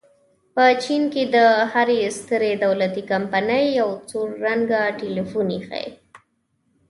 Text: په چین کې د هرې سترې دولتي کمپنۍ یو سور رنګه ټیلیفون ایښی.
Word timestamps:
په 0.53 0.63
چین 0.83 1.03
کې 1.13 1.23
د 1.35 1.37
هرې 1.73 1.99
سترې 2.19 2.51
دولتي 2.65 3.03
کمپنۍ 3.11 3.65
یو 3.79 3.89
سور 4.09 4.27
رنګه 4.45 4.81
ټیلیفون 4.99 5.47
ایښی. 5.55 5.87